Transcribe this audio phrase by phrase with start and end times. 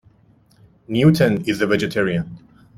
[0.87, 2.39] Newton is a vegetarian.